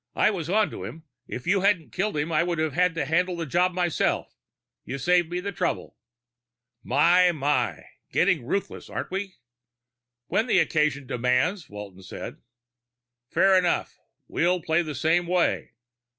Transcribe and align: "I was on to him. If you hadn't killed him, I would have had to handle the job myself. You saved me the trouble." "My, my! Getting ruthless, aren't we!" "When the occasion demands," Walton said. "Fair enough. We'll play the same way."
"I 0.15 0.31
was 0.31 0.49
on 0.49 0.71
to 0.71 0.83
him. 0.83 1.03
If 1.27 1.45
you 1.45 1.61
hadn't 1.61 1.91
killed 1.93 2.17
him, 2.17 2.31
I 2.31 2.41
would 2.41 2.57
have 2.57 2.73
had 2.73 2.95
to 2.95 3.05
handle 3.05 3.37
the 3.37 3.45
job 3.45 3.71
myself. 3.71 4.33
You 4.83 4.97
saved 4.97 5.29
me 5.29 5.39
the 5.41 5.51
trouble." 5.51 5.95
"My, 6.83 7.31
my! 7.31 7.83
Getting 8.11 8.43
ruthless, 8.43 8.89
aren't 8.89 9.11
we!" 9.11 9.35
"When 10.25 10.47
the 10.47 10.57
occasion 10.57 11.05
demands," 11.05 11.69
Walton 11.69 12.01
said. 12.01 12.41
"Fair 13.29 13.55
enough. 13.55 13.99
We'll 14.27 14.59
play 14.63 14.81
the 14.81 14.95
same 14.95 15.27
way." 15.27 15.73